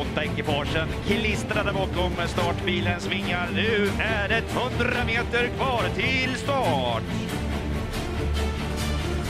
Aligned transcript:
Åtta 0.00 0.24
ekipagen 0.24 0.88
klistrade 1.06 1.72
bakom 1.72 2.12
startbilens 2.26 3.06
vingar. 3.06 3.48
Nu 3.54 3.90
är 4.00 4.28
det 4.28 4.42
100 4.80 5.04
meter 5.06 5.48
kvar 5.48 5.82
till 5.96 6.34
start. 6.34 7.02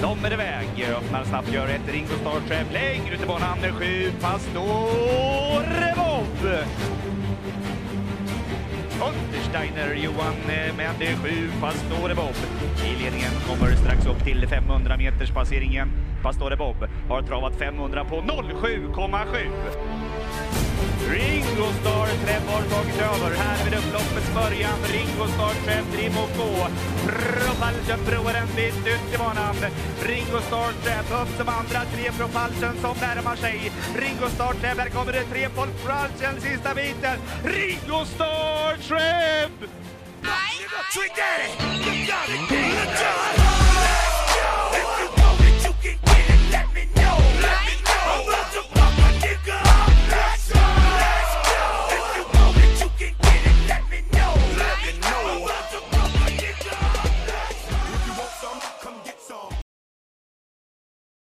De 0.01 0.25
är 0.25 0.33
iväg, 0.33 0.87
öppnar 0.99 1.25
snabbt, 1.25 1.53
gör 1.53 1.69
ett 1.69 1.93
ring 1.93 2.05
och 2.05 2.21
startträff 2.21 2.73
längre 2.73 3.15
ut 3.15 3.23
i 3.23 3.27
banan. 3.27 3.59
Sju 3.59 4.13
Pastore 4.21 5.95
Bob. 5.97 6.49
Untersteiner 9.03 9.95
Johan 9.95 10.35
eh, 10.49 10.77
med 10.77 11.19
sju 11.23 11.51
Pastore 11.61 12.15
Bob. 12.15 12.35
I 12.85 13.03
ledningen 13.03 13.31
kommer 13.49 13.77
strax 13.77 14.07
upp 14.07 14.25
till 14.25 14.49
500 14.49 14.97
meters 14.97 15.31
passeringen. 15.31 15.89
Pastore 16.23 16.57
Bob 16.57 16.77
har 17.09 17.23
travat 17.23 17.57
500 17.57 18.05
på 18.05 18.17
07,7. 18.17 20.64
Ringo 21.11 21.67
Star 21.81 22.07
Trap 22.23 22.45
har 22.49 22.63
tagit 22.75 23.01
över 23.01 23.37
här 23.37 23.65
vid 23.65 23.75
upploppets 23.75 24.35
början. 24.35 24.79
Ringo 24.93 25.27
Star 25.35 25.55
Trap, 25.65 25.85
Trim 25.93 26.17
och 26.25 26.31
gå. 26.39 26.69
Propulsion 27.07 28.01
provar 28.07 28.35
en 28.35 28.49
bit 28.57 28.87
ut 28.95 29.15
i 29.15 29.19
banan. 29.19 29.57
Ringo 30.03 30.41
Star 30.49 30.73
Trap 30.83 31.23
upp 31.23 31.37
som 31.39 31.49
andra, 31.49 31.81
tre 31.95 32.13
Propulsion 32.19 32.75
som 32.83 32.97
närmar 33.07 33.37
sig. 33.37 33.73
Ringo 34.03 34.29
Star 34.35 34.53
Trap, 34.61 34.79
här 34.79 34.89
kommer 34.89 35.13
det 35.13 35.25
tre 35.33 35.49
Propulsion 35.49 36.41
sista 36.41 36.75
biten. 36.75 37.19
Ringo 37.45 38.05
Star 38.05 38.77
Trap! 38.89 39.71
Trick 40.95 41.17
Daddy, 42.09 42.39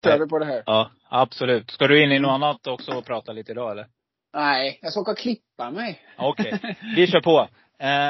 Vi 0.05 0.27
på 0.27 0.39
det 0.39 0.45
här? 0.45 0.63
Ja, 0.65 0.91
absolut. 1.09 1.71
Ska 1.71 1.87
du 1.87 2.03
in 2.03 2.11
i 2.11 2.19
något 2.19 2.31
annat 2.31 2.67
också 2.67 2.91
och 2.91 3.05
prata 3.05 3.31
lite 3.31 3.51
idag 3.51 3.71
eller? 3.71 3.87
Nej, 4.33 4.79
jag 4.81 4.91
ska 4.91 5.01
åka 5.01 5.11
och 5.11 5.17
klippa 5.17 5.71
mig. 5.71 6.01
Okej, 6.17 6.59
vi 6.95 7.07
kör 7.07 7.21
på. 7.21 7.47
Eh, 7.79 8.09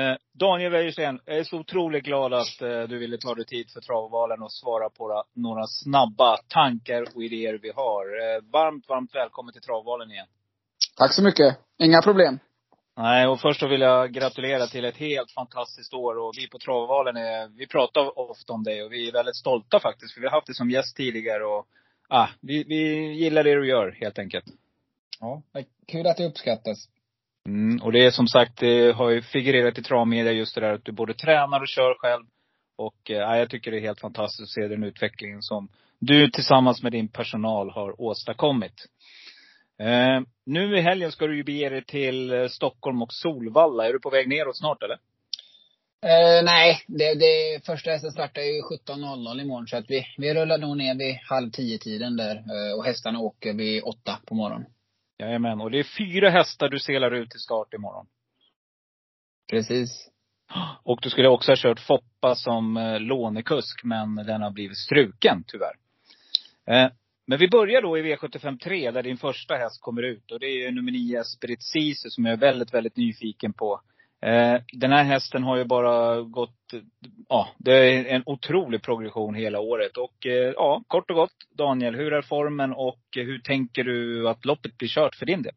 eh, 0.00 0.16
Daniel 0.32 0.72
Wäjersten, 0.72 1.20
jag 1.24 1.38
är 1.38 1.44
så 1.44 1.58
otroligt 1.58 2.04
glad 2.04 2.34
att 2.34 2.62
eh, 2.62 2.82
du 2.82 2.98
ville 2.98 3.18
ta 3.18 3.34
dig 3.34 3.44
tid 3.44 3.70
för 3.70 3.80
Travvalen 3.80 4.42
och 4.42 4.52
svara 4.52 4.90
på 4.90 5.08
några, 5.08 5.22
några 5.34 5.66
snabba 5.66 6.36
tankar 6.48 7.04
och 7.14 7.22
idéer 7.22 7.58
vi 7.62 7.70
har. 7.70 8.04
Eh, 8.04 8.42
varmt, 8.52 8.88
varmt 8.88 9.14
välkommen 9.14 9.52
till 9.52 9.62
Travvalen 9.62 10.10
igen. 10.10 10.26
Tack 10.96 11.12
så 11.12 11.22
mycket. 11.22 11.58
Inga 11.78 12.02
problem. 12.02 12.38
Nej, 12.96 13.26
och 13.26 13.40
först 13.40 13.60
så 13.60 13.68
vill 13.68 13.80
jag 13.80 14.12
gratulera 14.12 14.66
till 14.66 14.84
ett 14.84 14.96
helt 14.96 15.30
fantastiskt 15.30 15.94
år. 15.94 16.18
Och 16.18 16.32
vi 16.36 16.48
på 16.48 16.58
Travvalen 16.58 17.16
är, 17.16 17.48
vi 17.48 17.66
pratar 17.66 18.18
ofta 18.18 18.52
om 18.52 18.62
det 18.64 18.82
och 18.82 18.92
vi 18.92 19.08
är 19.08 19.12
väldigt 19.12 19.36
stolta 19.36 19.80
faktiskt. 19.80 20.14
För 20.14 20.20
vi 20.20 20.26
har 20.26 20.32
haft 20.32 20.46
det 20.46 20.54
som 20.54 20.70
gäst 20.70 20.96
tidigare 20.96 21.44
och, 21.44 21.66
ah, 22.08 22.28
vi, 22.40 22.64
vi 22.64 23.12
gillar 23.12 23.44
det 23.44 23.54
du 23.54 23.68
gör 23.68 23.96
helt 24.00 24.18
enkelt. 24.18 24.44
Ja, 25.20 25.42
kul 25.88 26.06
att 26.06 26.16
det 26.16 26.26
uppskattas. 26.26 26.88
Mm, 27.48 27.82
och 27.82 27.92
det 27.92 28.06
är 28.06 28.10
som 28.10 28.28
sagt, 28.28 28.58
det 28.58 28.92
har 28.92 29.10
ju 29.10 29.22
figurerat 29.22 29.78
i 29.78 29.82
travmedia 29.82 30.32
just 30.32 30.54
det 30.54 30.60
där 30.60 30.72
att 30.72 30.84
du 30.84 30.92
både 30.92 31.14
tränar 31.14 31.60
och 31.60 31.68
kör 31.68 31.94
själv. 31.94 32.24
Och 32.76 33.10
eh, 33.10 33.38
jag 33.38 33.50
tycker 33.50 33.70
det 33.70 33.78
är 33.78 33.80
helt 33.80 34.00
fantastiskt 34.00 34.42
att 34.42 34.62
se 34.62 34.68
den 34.68 34.84
utvecklingen 34.84 35.42
som 35.42 35.68
du 35.98 36.30
tillsammans 36.30 36.82
med 36.82 36.92
din 36.92 37.08
personal 37.08 37.70
har 37.70 38.00
åstadkommit. 38.00 38.86
Eh, 39.78 40.20
nu 40.46 40.78
i 40.78 40.80
helgen 40.80 41.12
ska 41.12 41.26
du 41.26 41.36
ju 41.36 41.44
bege 41.44 41.68
dig 41.68 41.84
till 41.84 42.32
eh, 42.32 42.46
Stockholm 42.48 43.02
och 43.02 43.12
Solvalla. 43.12 43.88
Är 43.88 43.92
du 43.92 44.00
på 44.00 44.10
väg 44.10 44.28
neråt 44.28 44.58
snart 44.58 44.82
eller? 44.82 44.98
Eh, 46.04 46.44
nej, 46.44 46.84
det, 46.86 47.14
det 47.14 47.64
första 47.66 47.90
hästen 47.90 48.10
startar 48.10 48.42
ju 48.42 48.62
17.00 48.62 49.40
imorgon. 49.40 49.66
Så 49.66 49.76
att 49.76 49.84
vi, 49.88 50.06
vi 50.18 50.34
rullar 50.34 50.58
nog 50.58 50.76
ner 50.76 50.94
vid 50.94 51.14
halv 51.14 51.50
tio 51.50 51.78
tiden 51.78 52.16
där. 52.16 52.36
Eh, 52.36 52.78
och 52.78 52.84
hästarna 52.84 53.18
åker 53.18 53.54
vid 53.54 53.82
åtta 53.82 54.18
på 54.26 54.34
morgonen. 54.34 54.66
Jajamän. 55.18 55.60
Och 55.60 55.70
det 55.70 55.78
är 55.78 55.96
fyra 55.98 56.30
hästar 56.30 56.68
du 56.68 56.78
selar 56.78 57.10
ut 57.10 57.30
till 57.30 57.40
start 57.40 57.74
imorgon. 57.74 58.06
Precis. 59.50 60.10
Och 60.82 60.98
du 61.02 61.10
skulle 61.10 61.28
också 61.28 61.50
ha 61.50 61.56
kört 61.56 61.80
Foppa 61.80 62.34
som 62.34 62.76
eh, 62.76 63.00
lånekusk, 63.00 63.84
men 63.84 64.16
den 64.16 64.42
har 64.42 64.50
blivit 64.50 64.78
struken 64.78 65.44
tyvärr. 65.46 65.74
Men 67.26 67.38
vi 67.38 67.48
börjar 67.48 67.82
då 67.82 67.98
i 67.98 68.02
V75 68.02 68.58
3, 68.58 68.90
där 68.90 69.02
din 69.02 69.16
första 69.16 69.54
häst 69.54 69.80
kommer 69.80 70.02
ut. 70.02 70.30
Och 70.32 70.40
det 70.40 70.46
är 70.46 70.64
ju 70.64 70.70
nummer 70.70 70.92
9, 70.92 71.24
Spirit 71.24 71.62
Sisu, 71.62 72.10
som 72.10 72.24
jag 72.24 72.32
är 72.32 72.36
väldigt, 72.36 72.74
väldigt 72.74 72.96
nyfiken 72.96 73.52
på. 73.52 73.80
Eh, 74.26 74.60
den 74.72 74.92
här 74.92 75.04
hästen 75.04 75.42
har 75.42 75.56
ju 75.56 75.64
bara 75.64 76.20
gått, 76.20 76.74
ja, 77.28 77.48
det 77.58 77.72
är 77.72 78.04
en 78.04 78.22
otrolig 78.26 78.82
progression 78.82 79.34
hela 79.34 79.60
året. 79.60 79.96
Och 79.96 80.26
eh, 80.26 80.52
ja, 80.56 80.82
kort 80.86 81.10
och 81.10 81.16
gott, 81.16 81.36
Daniel, 81.58 81.94
hur 81.94 82.12
är 82.12 82.22
formen 82.22 82.72
och 82.72 83.00
hur 83.16 83.38
tänker 83.38 83.84
du 83.84 84.28
att 84.28 84.44
loppet 84.44 84.78
blir 84.78 84.88
kört 84.88 85.14
för 85.14 85.26
din 85.26 85.42
del? 85.42 85.54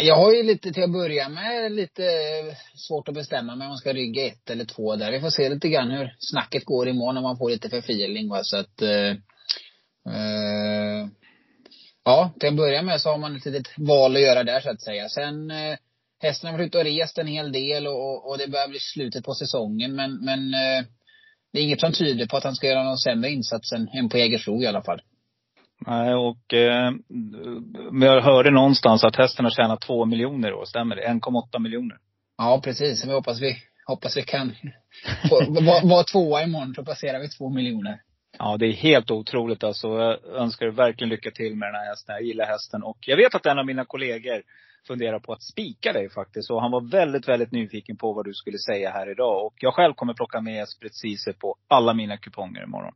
Jag 0.00 0.16
har 0.16 0.32
ju 0.32 0.42
lite 0.42 0.72
till 0.72 0.82
att 0.82 0.92
börja 0.92 1.28
med 1.28 1.72
lite 1.72 2.04
eh, 2.04 2.56
svårt 2.74 3.08
att 3.08 3.14
bestämma 3.14 3.56
mig 3.56 3.64
om 3.64 3.68
man 3.68 3.78
ska 3.78 3.92
rygga 3.92 4.26
ett 4.26 4.50
eller 4.50 4.64
två 4.64 4.96
där. 4.96 5.12
Vi 5.12 5.20
får 5.20 5.30
se 5.30 5.48
lite 5.48 5.68
grann 5.68 5.90
hur 5.90 6.14
snacket 6.18 6.64
går 6.64 6.88
imorgon 6.88 7.16
om 7.16 7.22
man 7.22 7.38
får 7.38 7.50
lite 7.50 7.70
förfeeling 7.70 8.28
va. 8.28 8.40
Så 8.42 8.56
att 8.56 8.82
eh, 8.82 9.14
eh, 10.06 11.08
Ja, 12.04 12.30
till 12.40 12.48
att 12.48 12.56
börja 12.56 12.82
med 12.82 13.00
så 13.00 13.10
har 13.10 13.18
man 13.18 13.36
ett 13.36 13.46
litet 13.46 13.68
val 13.78 14.16
att 14.16 14.22
göra 14.22 14.44
där 14.44 14.60
så 14.60 14.70
att 14.70 14.80
säga. 14.80 15.08
Sen 15.08 15.50
eh, 15.50 15.76
hästen 16.22 16.50
har 16.50 16.58
varit 16.58 16.66
ute 16.66 16.78
och 16.78 16.84
rest 16.84 17.18
en 17.18 17.26
hel 17.26 17.52
del 17.52 17.86
och, 17.86 18.30
och 18.30 18.38
det 18.38 18.50
börjar 18.50 18.68
bli 18.68 18.78
slutet 18.78 19.24
på 19.24 19.34
säsongen 19.34 19.94
men, 19.94 20.24
men 20.24 20.54
eh, 20.54 20.84
det 21.52 21.58
är 21.58 21.64
inget 21.64 21.80
som 21.80 21.92
tyder 21.92 22.26
på 22.26 22.36
att 22.36 22.44
han 22.44 22.54
ska 22.54 22.66
göra 22.66 22.84
någon 22.84 22.98
sämre 22.98 23.30
insats 23.30 23.72
än, 23.72 23.88
än 23.88 24.08
på 24.08 24.18
Jägersro 24.18 24.62
i 24.62 24.66
alla 24.66 24.82
fall. 24.82 25.02
Nej, 25.86 26.14
och 26.14 26.54
eh, 26.54 26.92
men 27.92 28.08
jag 28.08 28.22
hörde 28.22 28.50
någonstans 28.50 29.04
att 29.04 29.16
hästen 29.16 29.44
har 29.44 29.50
tjänat 29.50 29.80
två 29.80 30.04
miljoner 30.04 30.52
år, 30.52 30.64
stämmer 30.64 30.96
det? 30.96 31.02
1,8 31.02 31.58
miljoner. 31.58 31.96
Ja, 32.38 32.60
precis. 32.64 33.04
Vi 33.06 33.12
hoppas 33.12 33.40
vi, 33.40 33.56
hoppas 33.86 34.16
vi 34.16 34.22
kan 34.22 34.52
vara 35.30 35.80
var 35.84 36.12
tvåa 36.12 36.42
imorgon 36.42 36.74
så 36.74 36.84
passerar 36.84 37.20
vi 37.20 37.28
två 37.28 37.48
miljoner. 37.48 38.00
Ja, 38.38 38.56
det 38.56 38.66
är 38.66 38.72
helt 38.72 39.10
otroligt 39.10 39.64
alltså. 39.64 39.88
Jag 39.88 40.24
önskar 40.24 40.66
dig 40.66 40.74
verkligen 40.74 41.08
lycka 41.08 41.30
till 41.30 41.56
med 41.56 41.68
den 41.68 41.74
här 41.74 41.86
hästen. 41.86 42.14
Jag 42.14 42.24
gillar 42.24 42.46
hästen. 42.46 42.82
Och 42.82 42.98
jag 43.00 43.16
vet 43.16 43.34
att 43.34 43.46
en 43.46 43.58
av 43.58 43.66
mina 43.66 43.84
kollegor 43.84 44.42
funderar 44.86 45.18
på 45.18 45.32
att 45.32 45.42
spika 45.42 45.92
dig 45.92 46.10
faktiskt. 46.10 46.50
Och 46.50 46.62
han 46.62 46.70
var 46.70 46.90
väldigt, 46.90 47.28
väldigt 47.28 47.52
nyfiken 47.52 47.96
på 47.96 48.12
vad 48.12 48.24
du 48.24 48.34
skulle 48.34 48.58
säga 48.58 48.90
här 48.90 49.10
idag. 49.10 49.46
Och 49.46 49.54
jag 49.56 49.74
själv 49.74 49.94
kommer 49.94 50.14
plocka 50.14 50.40
med 50.40 50.66
precis 50.80 51.28
på 51.38 51.56
alla 51.68 51.94
mina 51.94 52.16
kuponger 52.16 52.62
imorgon. 52.62 52.94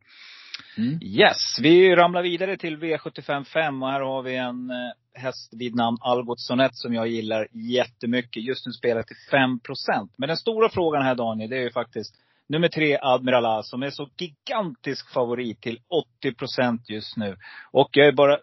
Mm. 0.79 0.99
Yes, 1.03 1.59
vi 1.61 1.97
ramlar 1.97 2.23
vidare 2.23 2.57
till 2.57 2.77
V75 2.77 3.45
5 3.45 3.83
och 3.83 3.89
här 3.89 4.01
har 4.01 4.23
vi 4.23 4.37
en 4.37 4.71
eh, 4.71 5.23
häst 5.23 5.53
vid 5.55 5.75
namn 5.75 5.97
Algot 6.01 6.41
Sonett 6.41 6.75
som 6.75 6.95
jag 6.95 7.09
gillar 7.09 7.49
jättemycket. 7.53 8.43
Just 8.43 8.67
nu 8.67 8.73
spelar 8.73 9.03
till 9.03 9.17
5% 9.33 10.09
Men 10.17 10.29
den 10.29 10.37
stora 10.37 10.69
frågan 10.69 11.03
här 11.03 11.15
Daniel, 11.15 11.51
det 11.51 11.57
är 11.57 11.63
ju 11.63 11.71
faktiskt 11.71 12.15
nummer 12.49 12.69
tre 12.69 12.99
Admiral 13.03 13.47
A 13.47 13.63
som 13.63 13.83
är 13.83 13.91
så 13.91 14.09
gigantisk 14.19 15.13
favorit 15.13 15.61
till 15.61 15.81
80 16.21 16.35
procent 16.35 16.91
just 16.91 17.17
nu. 17.17 17.37
Och 17.71 17.89
jag 17.93 18.07
är 18.07 18.13
bara 18.13 18.39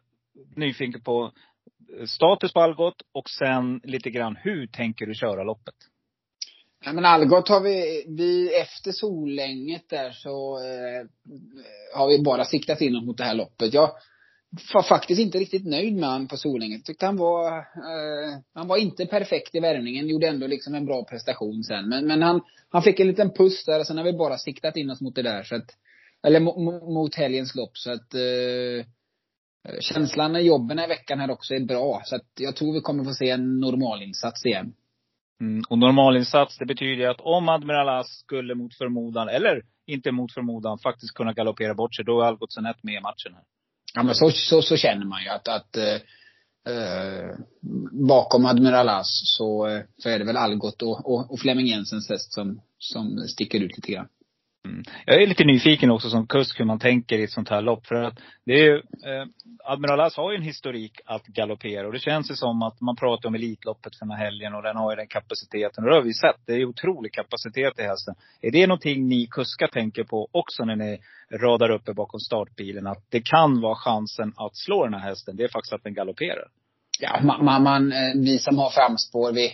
nyfiken 0.56 1.02
på 1.02 1.32
status 2.08 2.54
på 2.54 2.60
Algot 2.62 3.02
och 3.12 3.30
sen 3.30 3.82
lite 3.84 4.10
grann 4.10 4.36
hur 4.36 4.68
tänker 4.68 5.06
du 5.06 5.14
köra 5.14 5.44
loppet? 5.44 5.76
Ja, 6.86 6.94
men 6.94 7.06
Algot 7.06 7.50
har 7.50 7.62
vi, 7.62 8.06
vi 8.08 8.62
efter 8.62 8.92
Solänget 8.92 9.90
där 9.90 10.12
så 10.12 10.58
eh, 10.58 11.08
har 11.96 12.08
vi 12.08 12.24
bara 12.24 12.46
siktat 12.46 12.82
in 12.82 13.06
mot 13.06 13.18
det 13.18 13.24
här 13.24 13.36
loppet. 13.36 13.74
Jag 13.74 13.92
var 14.74 14.84
faktiskt 14.84 15.22
inte 15.22 15.38
riktigt 15.38 15.66
nöjd 15.66 15.96
med 15.96 16.10
han 16.10 16.28
på 16.28 16.38
Solänget. 16.38 16.86
Tyckte 16.86 17.06
han 17.06 17.18
var, 17.18 17.58
eh, 17.58 18.40
han 18.54 18.68
var 18.68 18.78
inte 18.78 19.06
perfekt 19.06 19.56
i 19.56 19.60
värmningen. 19.60 20.08
Gjorde 20.08 20.28
ändå 20.28 20.48
liksom 20.48 20.76
en 20.76 20.86
bra 20.86 21.04
prestation 21.04 21.64
sen. 21.64 21.90
Men, 21.90 22.08
men 22.08 22.22
han, 22.22 22.42
han 22.70 22.82
fick 22.82 23.00
en 23.00 23.08
liten 23.08 23.34
puss 23.34 23.66
där 23.66 23.80
och 23.80 23.88
sen 23.88 23.98
har 23.98 24.04
vi 24.04 24.14
bara 24.14 24.38
siktat 24.38 24.78
in 24.78 24.90
oss 24.90 25.02
mot 25.02 25.16
det 25.16 25.22
där 25.22 25.44
så 25.44 25.56
att, 25.56 25.70
eller 26.28 26.40
mot 26.94 27.16
helgens 27.16 27.56
lopp 27.56 27.78
så 27.78 27.92
att 27.92 28.14
eh, 28.14 28.86
Känslan 29.80 30.36
i 30.36 30.42
jobben 30.42 30.80
i 30.80 30.88
veckan 30.88 31.20
här 31.20 31.32
också 31.32 31.54
är 31.54 31.66
bra. 31.66 32.02
Så 32.06 32.16
att 32.16 32.28
jag 32.40 32.56
tror 32.56 32.74
vi 32.74 32.82
kommer 32.82 33.04
få 33.04 33.14
se 33.14 33.30
en 33.30 33.60
normalinsats 33.60 34.46
igen. 34.46 34.74
Mm, 35.42 35.64
och 35.70 35.78
normalinsats, 35.78 36.58
det 36.58 36.66
betyder 36.66 37.10
att 37.10 37.22
om 37.22 37.50
Admiral 37.50 38.00
As 38.00 38.08
skulle 38.08 38.56
mot 38.56 38.78
förmodan, 38.78 39.30
eller 39.30 39.62
inte 39.86 40.12
mot 40.12 40.34
förmodan, 40.34 40.80
faktiskt 40.80 41.14
kunna 41.14 41.34
galoppera 41.34 41.74
bort 41.74 41.96
sig, 41.96 42.06
då 42.06 42.22
är 42.22 42.26
Algotsson 42.26 42.66
1 42.66 42.84
med 42.84 42.94
i 42.94 43.02
matchen 43.02 43.34
här. 43.34 43.44
Ja 43.94 44.04
men 44.04 44.16
så, 44.16 44.32
så, 44.32 44.62
så 44.62 44.78
känner 44.78 45.06
man 45.06 45.24
ju 45.24 45.30
att, 45.30 45.48
att 45.48 45.78
eh, 45.78 45.96
eh 46.74 47.30
bakom 47.92 48.46
Admiral 48.46 48.90
As 48.90 49.22
så, 49.38 49.68
eh, 49.68 49.82
så 49.98 50.10
är 50.10 50.20
det 50.20 50.26
väl 50.26 50.38
Algot 50.38 50.82
och, 50.82 51.14
och, 51.14 51.32
och 51.32 51.40
Flemming 51.40 51.68
Jensens 51.68 52.10
häst 52.10 52.34
som, 52.34 52.62
som 52.78 53.18
sticker 53.28 53.60
ut 53.60 53.78
lite 53.78 53.92
grann. 53.92 54.08
Mm. 54.66 54.84
Jag 55.06 55.22
är 55.22 55.28
lite 55.28 55.44
nyfiken 55.44 55.92
också 55.92 56.10
som 56.10 56.28
kusk 56.28 56.60
hur 56.60 56.66
man 56.66 56.80
tänker 56.80 57.20
i 57.20 57.24
ett 57.24 57.32
sånt 57.32 57.50
här 57.50 57.62
lopp. 57.62 57.86
För 57.86 57.96
att 57.96 58.20
det 58.46 58.54
är 58.54 58.64
ju, 58.64 58.76
eh, 58.76 59.26
Admiral 59.64 60.00
As 60.00 60.18
har 60.18 60.32
ju 60.32 60.38
en 60.38 60.44
historik 60.44 61.02
att 61.06 61.26
galoppera. 61.26 61.88
Och 61.88 61.94
det 61.94 62.00
känns 62.00 62.32
ju 62.32 62.36
som 62.36 62.62
att 62.62 62.82
man 62.82 62.96
pratar 62.96 63.30
om 63.30 63.36
Elitloppet 63.36 63.96
för 63.96 64.06
den 64.06 64.18
här 64.18 64.26
helgen 64.26 64.56
och 64.56 64.64
den 64.64 64.76
har 64.76 64.92
ju 64.92 64.96
den 64.96 65.08
kapaciteten. 65.08 65.84
Och 65.84 65.90
det 65.90 65.96
har 65.96 66.02
vi 66.02 66.14
sett. 66.14 66.36
Det 66.46 66.54
är 66.54 66.66
otrolig 66.66 67.14
kapacitet 67.14 67.80
i 67.80 67.84
hästen. 67.84 68.16
Är 68.42 68.52
det 68.52 68.68
någonting 68.68 69.08
ni 69.08 69.28
kuskar 69.28 69.68
tänker 69.68 70.04
på 70.04 70.28
också 70.32 70.66
när 70.66 70.76
ni 70.76 71.00
radar 71.32 71.70
uppe 71.70 71.94
bakom 71.94 72.20
startbilen? 72.20 72.88
Att 72.88 73.06
det 73.10 73.22
kan 73.22 73.62
vara 73.62 73.76
chansen 73.76 74.34
att 74.36 74.58
slå 74.58 74.84
den 74.84 74.94
här 74.94 75.10
hästen. 75.10 75.36
Det 75.36 75.44
är 75.44 75.48
faktiskt 75.48 75.74
att 75.74 75.84
den 75.84 75.94
galopperar. 75.94 76.48
Ja, 77.00 77.20
man, 77.24 77.46
man, 77.46 77.64
man, 77.64 77.92
eh, 77.92 78.14
vi 78.16 78.40
som 78.40 78.58
har 78.58 78.70
framspår, 78.70 79.32
vi, 79.32 79.52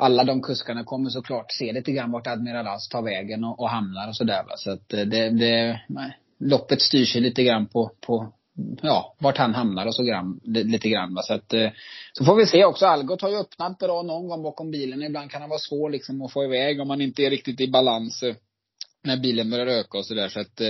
alla 0.00 0.24
de 0.24 0.42
kuskarna 0.42 0.84
kommer 0.84 1.10
såklart 1.10 1.52
se 1.52 1.72
lite 1.72 1.92
grann 1.92 2.12
vart 2.12 2.26
Admiral 2.26 2.66
As 2.66 2.88
tar 2.88 3.02
vägen 3.02 3.44
och, 3.44 3.60
och 3.60 3.70
hamnar 3.70 4.08
och 4.08 4.16
sådär 4.16 4.44
va. 4.48 4.56
Så 4.56 4.70
att 4.70 4.92
eh, 4.92 5.00
det, 5.00 5.30
det, 5.30 5.80
nej, 5.88 6.18
loppet 6.38 6.80
styr 6.82 7.04
sig 7.04 7.20
lite 7.20 7.42
grann 7.42 7.66
på, 7.66 7.90
på 8.00 8.32
ja, 8.82 9.16
vart 9.18 9.38
han 9.38 9.54
hamnar 9.54 9.86
och 9.86 9.94
så 9.94 10.02
grann, 10.02 10.40
lite 10.44 10.88
grann 10.88 11.14
va. 11.14 11.22
Så 11.22 11.34
att, 11.34 11.54
eh, 11.54 11.70
så 12.12 12.24
får 12.24 12.36
vi 12.36 12.46
se 12.46 12.64
också. 12.64 12.86
Algot 12.86 13.22
har 13.22 13.30
ju 13.30 13.36
öppnat 13.36 13.78
bra 13.78 14.02
någon 14.02 14.28
gång 14.28 14.42
bakom 14.42 14.70
bilen. 14.70 15.02
Ibland 15.02 15.30
kan 15.30 15.40
han 15.40 15.50
vara 15.50 15.60
svår 15.60 15.90
liksom 15.90 16.22
att 16.22 16.32
få 16.32 16.44
iväg 16.44 16.80
om 16.80 16.88
man 16.88 17.00
inte 17.00 17.22
är 17.22 17.30
riktigt 17.30 17.60
i 17.60 17.70
balans 17.70 18.22
eh, 18.22 18.34
när 19.04 19.16
bilen 19.16 19.50
börjar 19.50 19.66
öka 19.66 19.98
och 19.98 20.06
sådär. 20.06 20.28
Så 20.28 20.40
att 20.40 20.60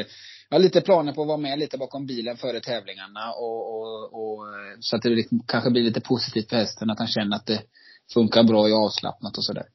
jag 0.48 0.58
har 0.58 0.62
lite 0.62 0.80
planer 0.80 1.12
på 1.12 1.22
att 1.22 1.28
vara 1.28 1.38
med 1.38 1.58
lite 1.58 1.78
bakom 1.78 2.06
bilen 2.06 2.36
före 2.36 2.60
tävlingarna 2.60 3.32
och, 3.32 3.74
och, 3.74 4.04
och 4.04 4.46
så 4.80 4.96
att 4.96 5.02
det 5.02 5.08
liksom 5.08 5.42
kanske 5.46 5.70
blir 5.70 5.82
lite 5.82 6.00
positivt 6.00 6.48
för 6.48 6.56
hästen. 6.56 6.90
Att 6.90 6.98
han 6.98 7.08
känner 7.08 7.36
att 7.36 7.46
det 7.46 7.62
funkar 8.14 8.42
bra 8.42 8.68
i 8.68 8.72
avslappnat 8.72 9.36
och 9.36 9.44
sådär. 9.44 9.66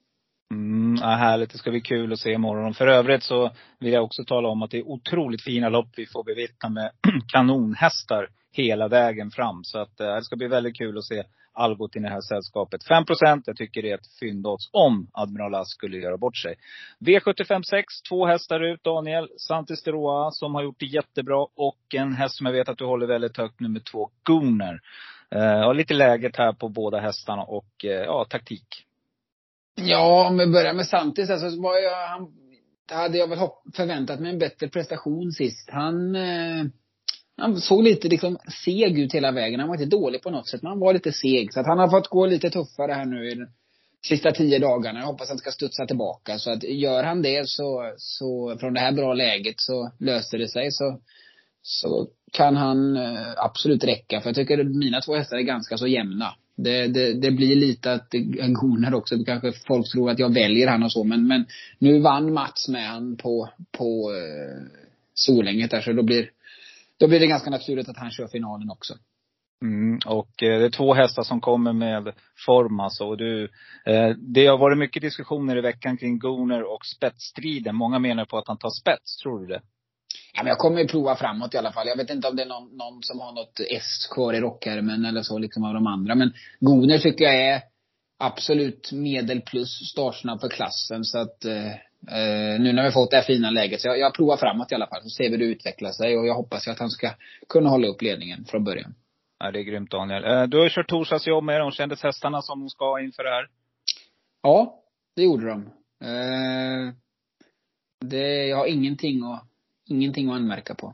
Mm, 0.51 0.95
ja, 1.01 1.07
härligt. 1.07 1.51
Det 1.51 1.57
ska 1.57 1.71
bli 1.71 1.81
kul 1.81 2.13
att 2.13 2.19
se 2.19 2.31
imorgon. 2.31 2.73
För 2.73 2.87
övrigt 2.87 3.23
så 3.23 3.51
vill 3.79 3.93
jag 3.93 4.03
också 4.03 4.25
tala 4.25 4.47
om 4.47 4.61
att 4.61 4.71
det 4.71 4.77
är 4.77 4.87
otroligt 4.87 5.43
fina 5.43 5.69
lopp 5.69 5.89
vi 5.97 6.05
får 6.05 6.23
bevittna 6.23 6.69
med 6.69 6.91
kanonhästar 7.27 8.27
hela 8.51 8.87
vägen 8.87 9.31
fram. 9.31 9.63
Så 9.63 9.79
att 9.79 9.99
eh, 9.99 10.15
det 10.15 10.23
ska 10.23 10.35
bli 10.35 10.47
väldigt 10.47 10.77
kul 10.77 10.97
att 10.97 11.03
se 11.03 11.23
Algot 11.53 11.95
i 11.95 11.99
det 11.99 12.09
här 12.09 12.21
sällskapet. 12.21 12.83
5 12.83 13.03
jag 13.45 13.57
tycker 13.57 13.81
det 13.81 13.91
är 13.91 13.95
ett 13.95 14.17
fyndodds 14.19 14.69
om 14.71 15.09
Admiral 15.13 15.55
Ask 15.55 15.71
skulle 15.71 15.97
göra 15.97 16.17
bort 16.17 16.37
sig. 16.37 16.55
V75 16.99 17.61
6, 17.69 18.01
två 18.09 18.25
hästar 18.25 18.59
ut. 18.59 18.83
Daniel 18.83 19.29
Santis 19.37 19.83
de 19.83 19.91
Roa 19.91 20.31
som 20.31 20.55
har 20.55 20.63
gjort 20.63 20.79
det 20.79 20.85
jättebra. 20.85 21.47
Och 21.55 21.95
en 21.95 22.13
häst 22.13 22.37
som 22.37 22.45
jag 22.45 22.53
vet 22.53 22.69
att 22.69 22.77
du 22.77 22.85
håller 22.85 23.07
väldigt 23.07 23.37
högt, 23.37 23.59
nummer 23.59 23.79
två, 23.79 24.09
Eh, 25.31 25.41
ja 25.41 25.73
lite 25.73 25.93
läget 25.93 26.35
här 26.35 26.53
på 26.53 26.69
båda 26.69 26.99
hästarna 26.99 27.43
och 27.43 27.85
eh, 27.85 27.89
ja, 27.89 28.25
taktik. 28.29 28.67
Ja, 29.75 30.27
om 30.27 30.37
vi 30.37 30.47
börjar 30.47 30.73
med 30.73 30.87
Santis 30.87 31.29
alltså, 31.29 31.61
var 31.61 31.77
jag, 31.77 32.07
han, 32.07 32.33
hade 32.91 33.17
jag 33.17 33.27
väl 33.27 33.39
hopp, 33.39 33.63
förväntat 33.75 34.19
mig 34.19 34.31
en 34.31 34.39
bättre 34.39 34.67
prestation 34.67 35.31
sist. 35.31 35.69
Han 35.71 36.15
eh, 36.15 36.65
han 37.37 37.61
såg 37.61 37.83
lite 37.83 38.07
liksom 38.07 38.37
seg 38.65 38.99
ut 38.99 39.13
hela 39.13 39.31
vägen. 39.31 39.59
Han 39.59 39.69
var 39.69 39.75
inte 39.75 39.97
dålig 39.97 40.21
på 40.21 40.29
något 40.29 40.49
sätt, 40.49 40.61
men 40.61 40.69
han 40.69 40.79
var 40.79 40.93
lite 40.93 41.11
seg. 41.11 41.53
Så 41.53 41.59
att 41.59 41.67
han 41.67 41.79
har 41.79 41.89
fått 41.89 42.07
gå 42.07 42.25
lite 42.25 42.49
tuffare 42.49 42.93
här 42.93 43.05
nu 43.05 43.31
i 43.31 43.35
de 43.35 43.47
sista 44.07 44.31
tio 44.31 44.59
dagarna. 44.59 44.99
Jag 44.99 45.07
hoppas 45.07 45.29
han 45.29 45.37
ska 45.37 45.51
studsa 45.51 45.85
tillbaka. 45.85 46.39
Så 46.39 46.51
att 46.51 46.63
gör 46.63 47.03
han 47.03 47.21
det 47.21 47.49
så, 47.49 47.93
så 47.97 48.57
från 48.59 48.73
det 48.73 48.79
här 48.79 48.91
bra 48.91 49.13
läget 49.13 49.55
så 49.57 49.91
löser 49.99 50.37
det 50.37 50.47
sig. 50.47 50.71
Så, 50.71 50.99
så 51.67 52.07
kan 52.31 52.55
han 52.55 52.97
eh, 52.97 53.31
absolut 53.37 53.83
räcka. 53.83 54.21
För 54.21 54.29
jag 54.29 54.35
tycker 54.35 54.59
att 54.59 54.75
mina 54.75 55.01
två 55.01 55.15
hästar 55.15 55.37
är 55.37 55.41
ganska 55.41 55.77
så 55.77 55.87
jämna. 55.87 56.35
Det, 56.55 56.87
det, 56.87 57.13
det 57.13 57.31
blir 57.31 57.55
lite 57.55 57.93
att 57.93 58.13
en 58.13 58.53
goner 58.53 58.93
också. 58.93 59.15
Kanske 59.25 59.51
folk 59.67 59.91
tror 59.91 60.09
att 60.09 60.19
jag 60.19 60.33
väljer 60.33 60.67
han 60.67 60.83
och 60.83 60.91
så. 60.91 61.03
Men, 61.03 61.27
men 61.27 61.45
nu 61.79 61.99
vann 61.99 62.33
Mats 62.33 62.67
med 62.67 62.87
han 62.87 63.17
på, 63.17 63.49
på 63.77 64.11
eh, 64.13 64.63
Solänget 65.13 65.71
där. 65.71 65.81
Så 65.81 65.93
då 65.93 66.03
blir 66.03 66.29
då 66.97 67.07
blir 67.07 67.19
det 67.19 67.27
ganska 67.27 67.49
naturligt 67.49 67.89
att 67.89 67.97
han 67.97 68.11
kör 68.11 68.27
finalen 68.27 68.69
också. 68.69 68.93
Mm, 69.61 69.99
och 70.05 70.43
eh, 70.43 70.59
det 70.59 70.65
är 70.65 70.69
två 70.69 70.93
hästar 70.93 71.23
som 71.23 71.41
kommer 71.41 71.73
med 71.73 72.13
form 72.45 72.79
alltså. 72.79 73.05
Och 73.05 73.17
du, 73.17 73.43
eh, 73.85 74.09
det 74.17 74.47
har 74.47 74.57
varit 74.57 74.77
mycket 74.77 75.01
diskussioner 75.01 75.57
i 75.57 75.61
veckan 75.61 75.97
kring 75.97 76.19
Goner 76.19 76.73
och 76.73 76.85
spetsstriden. 76.85 77.75
Många 77.75 77.99
menar 77.99 78.25
på 78.25 78.37
att 78.37 78.47
han 78.47 78.57
tar 78.57 78.81
spets. 78.81 79.17
Tror 79.17 79.39
du 79.39 79.45
det? 79.45 79.61
Ja, 80.35 80.43
men 80.43 80.47
jag 80.47 80.57
kommer 80.57 80.81
ju 80.81 80.87
prova 80.87 81.15
framåt 81.15 81.53
i 81.53 81.57
alla 81.57 81.71
fall. 81.71 81.87
Jag 81.87 81.97
vet 81.97 82.09
inte 82.09 82.27
om 82.27 82.35
det 82.35 82.43
är 82.43 82.47
någon, 82.47 82.77
någon 82.77 83.03
som 83.03 83.19
har 83.19 83.31
något 83.31 83.59
S 83.71 84.07
kvar 84.11 84.33
i 84.33 84.39
rockärmen 84.39 85.05
eller 85.05 85.21
så 85.21 85.37
liksom 85.37 85.63
av 85.63 85.73
de 85.73 85.87
andra. 85.87 86.15
Men 86.15 86.33
Goner 86.59 86.97
tycker 86.97 87.25
jag 87.25 87.35
är 87.35 87.61
absolut 88.19 88.91
medel 88.91 89.41
plus 89.41 89.89
startsnabb 89.91 90.41
för 90.41 90.49
klassen. 90.49 91.03
Så 91.03 91.19
att 91.19 91.45
eh, 91.45 91.71
Uh, 92.11 92.61
nu 92.61 92.73
när 92.73 92.83
vi 92.83 92.91
fått 92.91 93.11
det 93.11 93.17
här 93.17 93.23
fina 93.23 93.49
läget. 93.49 93.81
Så 93.81 93.87
jag, 93.87 93.99
jag 93.99 94.13
provar 94.13 94.37
framåt 94.37 94.71
i 94.71 94.75
alla 94.75 94.87
fall. 94.87 95.01
Så 95.03 95.09
ser 95.09 95.23
vi 95.23 95.29
hur 95.29 95.37
det 95.37 95.45
utvecklar 95.45 95.91
sig. 95.91 96.17
Och 96.17 96.27
jag 96.27 96.33
hoppas 96.35 96.67
ju 96.67 96.71
att 96.71 96.79
han 96.79 96.89
ska 96.89 97.11
kunna 97.49 97.69
hålla 97.69 97.87
upp 97.87 98.01
ledningen 98.01 98.45
från 98.45 98.63
början. 98.63 98.95
Ja, 99.39 99.51
det 99.51 99.59
är 99.59 99.63
grymt 99.63 99.91
Daniel. 99.91 100.25
Uh, 100.25 100.43
du 100.43 100.57
har 100.57 100.63
ju 100.63 100.69
kört 100.69 100.89
torsdagsjobb 100.89 101.43
med 101.43 101.61
dem. 101.61 101.71
Kändes 101.71 102.03
hästarna 102.03 102.41
som 102.41 102.59
de 102.59 102.69
ska 102.69 102.99
inför 102.99 103.23
det 103.23 103.29
här? 103.29 103.47
Ja, 104.41 104.83
det 105.15 105.23
gjorde 105.23 105.47
de. 105.47 105.61
Uh, 106.05 106.93
det, 108.05 108.45
jag 108.47 108.57
har 108.57 108.65
ingenting 108.65 109.23
att, 109.23 109.43
ingenting 109.85 110.29
att 110.29 110.35
anmärka 110.35 110.75
på. 110.75 110.93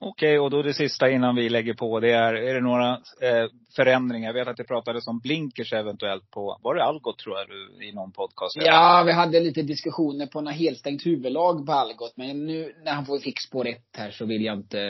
Okej, 0.00 0.38
och 0.38 0.50
då 0.50 0.62
det 0.62 0.74
sista 0.74 1.10
innan 1.10 1.36
vi 1.36 1.48
lägger 1.48 1.74
på. 1.74 2.00
Det 2.00 2.10
är, 2.10 2.34
är 2.34 2.54
det 2.54 2.60
några 2.60 2.92
eh, 2.94 3.46
förändringar? 3.76 4.28
Jag 4.28 4.34
vet 4.34 4.48
att 4.48 4.56
det 4.56 4.64
pratades 4.64 5.06
om 5.06 5.20
blinkers 5.20 5.72
eventuellt 5.72 6.30
på, 6.30 6.58
var 6.62 6.74
det 6.74 6.84
Algot 6.84 7.18
tror 7.18 7.38
jag 7.38 7.48
du, 7.48 7.86
i 7.88 7.92
någon 7.92 8.12
podcast? 8.12 8.56
Ja, 8.56 9.02
vi 9.06 9.12
hade 9.12 9.40
lite 9.40 9.62
diskussioner 9.62 10.26
på 10.26 10.40
något 10.40 10.54
helstängt 10.54 11.06
huvudlag 11.06 11.66
på 11.66 11.72
Algot. 11.72 12.12
Men 12.16 12.46
nu 12.46 12.72
när 12.84 12.92
han 12.92 13.06
får 13.06 13.18
fick 13.18 13.40
spår 13.40 13.68
ett 13.68 13.96
här 13.96 14.10
så 14.10 14.26
vill 14.26 14.44
jag 14.44 14.56
inte 14.56 14.80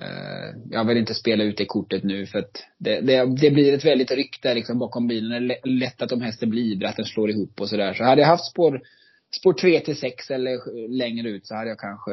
eh, 0.00 0.60
jag 0.70 0.84
vill 0.84 0.96
inte 0.96 1.14
spela 1.14 1.44
ut 1.44 1.56
det 1.56 1.66
kortet 1.66 2.04
nu 2.04 2.26
för 2.26 2.38
att 2.38 2.64
det, 2.78 3.00
det, 3.00 3.26
det 3.40 3.50
blir 3.50 3.74
ett 3.74 3.84
väldigt 3.84 4.10
ryck 4.10 4.42
där 4.42 4.54
liksom 4.54 4.78
bakom 4.78 5.06
bilen. 5.06 5.48
Det 5.48 5.54
är 5.54 5.68
lätt 5.68 6.02
att 6.02 6.12
om 6.12 6.20
hästen 6.20 6.50
blir 6.50 6.84
att 6.84 6.96
den 6.96 7.06
slår 7.06 7.30
ihop 7.30 7.60
och 7.60 7.68
sådär. 7.68 7.94
Så 7.94 8.04
hade 8.04 8.20
jag 8.20 8.28
haft 8.28 8.50
spår 8.50 8.80
spår 9.40 9.52
3 9.52 9.80
till 9.80 9.96
6 9.96 10.30
eller 10.30 10.88
längre 10.88 11.28
ut 11.28 11.46
så 11.46 11.54
hade 11.54 11.68
jag 11.68 11.78
kanske 11.78 12.12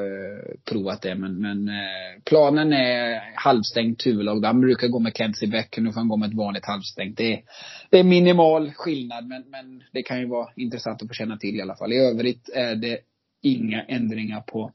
provat 0.69 1.01
det. 1.01 1.15
Men, 1.15 1.41
men 1.41 1.67
eh, 1.67 2.21
planen 2.25 2.73
är 2.73 3.21
halvstängt 3.35 4.05
huvudlag. 4.05 4.45
Han 4.45 4.61
brukar 4.61 4.87
gå 4.87 4.99
med 4.99 5.17
Kenzie 5.17 5.49
Beck. 5.49 5.77
Nu 5.77 5.91
får 5.91 5.99
han 5.99 6.07
gå 6.07 6.17
med 6.17 6.29
ett 6.29 6.37
vanligt 6.37 6.65
halvstängt. 6.65 7.17
Det 7.17 7.33
är, 7.33 7.41
det 7.89 7.99
är 7.99 8.03
minimal 8.03 8.71
skillnad 8.71 9.27
men, 9.27 9.43
men 9.49 9.83
det 9.91 10.03
kan 10.03 10.19
ju 10.19 10.27
vara 10.27 10.49
intressant 10.55 11.01
att 11.01 11.07
få 11.07 11.13
känna 11.13 11.37
till 11.37 11.55
i 11.55 11.61
alla 11.61 11.75
fall. 11.75 11.93
I 11.93 11.97
övrigt 11.97 12.49
är 12.49 12.75
det 12.75 12.99
inga 13.41 13.83
ändringar 13.83 14.41
på 14.41 14.71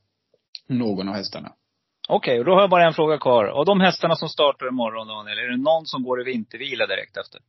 någon 0.69 1.09
av 1.09 1.15
hästarna. 1.15 1.53
Okej, 2.09 2.33
okay, 2.33 2.39
och 2.39 2.45
då 2.45 2.55
har 2.55 2.61
jag 2.61 2.71
bara 2.71 2.87
en 2.87 2.93
fråga 2.93 3.19
kvar. 3.19 3.45
Av 3.45 3.65
de 3.67 3.81
hästarna 3.81 4.17
som 4.17 4.29
startar 4.29 4.69
imorgon 4.69 5.09
Daniel, 5.09 5.39
är 5.39 5.51
det 5.51 5.57
någon 5.57 5.87
som 5.87 6.03
går 6.03 6.21
i 6.21 6.25
vintervila 6.25 6.87
direkt 6.87 7.17
efter? 7.17 7.41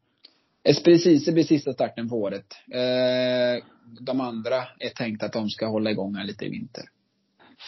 Esprecise 0.69 1.31
blir 1.31 1.43
sista 1.43 1.73
starten 1.73 2.09
på 2.09 2.15
året. 2.15 2.45
Eh, 2.73 3.63
de 3.99 4.21
andra 4.21 4.55
är 4.79 4.89
tänkt 4.89 5.23
att 5.23 5.33
de 5.33 5.49
ska 5.49 5.67
hålla 5.67 5.91
igång 5.91 6.15
här 6.15 6.23
lite 6.23 6.45
i 6.45 6.49
vinter. 6.49 6.83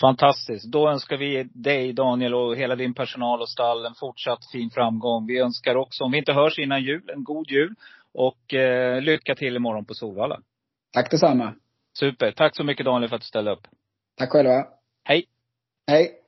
Fantastiskt. 0.01 0.71
Då 0.71 0.89
önskar 0.89 1.17
vi 1.17 1.43
dig 1.43 1.93
Daniel 1.93 2.33
och 2.33 2.55
hela 2.55 2.75
din 2.75 2.93
personal 2.93 3.41
och 3.41 3.49
stall 3.49 3.85
en 3.85 3.93
fortsatt 3.99 4.51
fin 4.51 4.69
framgång. 4.69 5.27
Vi 5.27 5.39
önskar 5.39 5.75
också, 5.75 6.03
om 6.03 6.11
vi 6.11 6.17
inte 6.17 6.33
hörs 6.33 6.59
innan 6.59 6.83
jul, 6.83 7.09
en 7.15 7.23
god 7.23 7.51
jul. 7.51 7.75
Och 8.13 8.53
eh, 8.53 9.01
lycka 9.01 9.35
till 9.35 9.55
imorgon 9.55 9.85
på 9.85 9.93
Solvalla. 9.93 10.39
Tack 10.93 11.11
detsamma. 11.11 11.53
Super. 11.99 12.31
Tack 12.31 12.55
så 12.55 12.63
mycket 12.63 12.85
Daniel 12.85 13.09
för 13.09 13.15
att 13.15 13.21
du 13.21 13.27
ställde 13.27 13.51
upp. 13.51 13.67
Tack 14.17 14.29
själva. 14.29 14.65
Hej. 15.03 15.25
Hej. 15.87 16.20